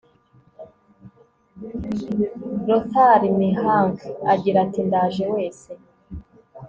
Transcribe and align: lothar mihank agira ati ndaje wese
lothar 2.67 3.21
mihank 3.39 3.97
agira 4.33 4.57
ati 4.65 4.81
ndaje 4.87 5.23
wese 5.33 5.69